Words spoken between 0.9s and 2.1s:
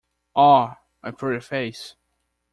my pretty face!